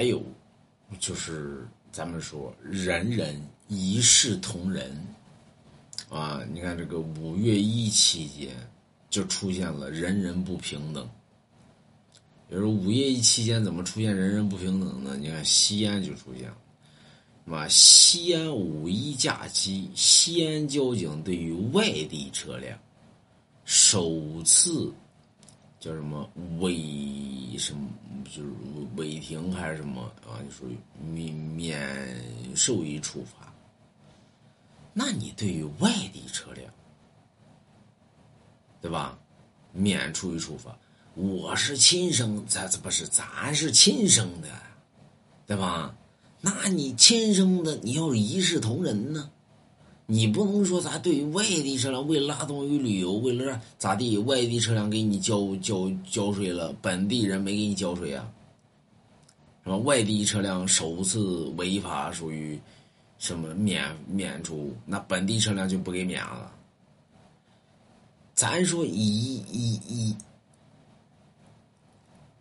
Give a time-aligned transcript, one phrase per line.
[0.00, 0.22] 还有
[0.98, 4.90] 就是咱们说人人一视同仁
[6.08, 8.48] 啊，你看这个五月一期间
[9.10, 11.06] 就出现了人人不平等。
[12.48, 15.18] 比如说五月一期间怎么出现人人不平等呢？
[15.20, 16.56] 你看西安就出现了，
[17.44, 22.78] 嘛，西安五一假期，西安交警对于外地车辆
[23.66, 24.90] 首次
[25.78, 26.26] 叫什么
[26.58, 26.74] 违
[27.58, 27.86] 什么，
[28.32, 28.48] 就是
[28.96, 30.38] 违停还是什么啊？
[30.44, 33.52] 就属于免免受于处罚。
[34.92, 36.72] 那你对于外地车辆，
[38.80, 39.18] 对吧？
[39.72, 40.76] 免除于处罚。
[41.14, 44.48] 我是亲生，咱这不是咱是亲生的，
[45.46, 45.96] 对吧？
[46.40, 49.30] 那你亲生的，你要一视同仁呢？
[50.10, 54.18] 你不能说咱对于外地车辆为拉动于旅游，为了咋地？
[54.18, 58.28] 外地车辆给你交交交税了，本地人没给你交税啊？
[59.62, 59.76] 是吧？
[59.76, 62.60] 外地车辆首次违法属于
[63.18, 64.74] 什么免免除？
[64.84, 66.50] 那本地车辆就不给免了？
[68.34, 70.16] 咱说一一一。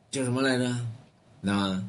[0.10, 0.76] 叫什么来着？
[1.40, 1.80] 那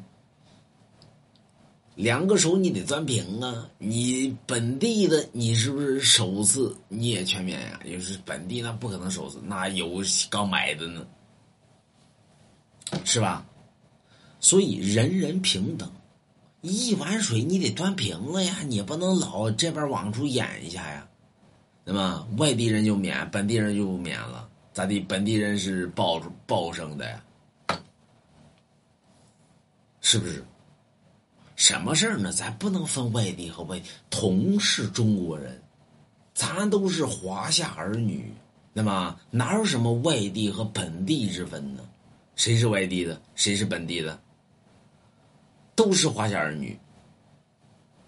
[2.01, 3.69] 两个手你得端平啊！
[3.77, 7.79] 你本地的你是不是首次你也全免呀？
[7.85, 11.05] 也是本地那不可能首次，那有刚买的呢，
[13.05, 13.45] 是吧？
[14.39, 15.91] 所以人人平等，
[16.61, 18.57] 一碗水你得端平了呀！
[18.65, 21.07] 你不能老这边往出演一下呀，
[21.85, 22.27] 对吧？
[22.39, 24.99] 外地人就免，本地人就不免了，咋地？
[24.99, 27.23] 本地人是报报生的呀？
[30.01, 30.43] 是不是？
[31.61, 32.31] 什么事儿呢？
[32.31, 35.61] 咱不能分外地和外地，同是中国人，
[36.33, 38.33] 咱都是华夏儿女，
[38.73, 39.19] 对吗？
[39.29, 41.87] 哪有什么外地和本地之分呢？
[42.35, 43.21] 谁是外地的？
[43.35, 44.19] 谁是本地的？
[45.75, 46.75] 都是华夏儿女，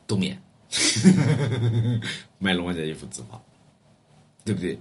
[0.07, 0.41] 冬眠。
[2.39, 3.39] 卖龙王家一幅字画，
[4.43, 4.79] 对不对？